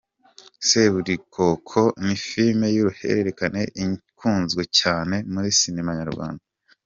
Seburikoko 0.67 1.81
ni 2.05 2.15
filime 2.25 2.67
y'uruhererekane 2.75 3.61
ikunzwe 3.83 4.61
cyane 4.79 5.15
muri 5.33 5.47
sinema 5.59 5.91
nyarwanda. 5.99 6.43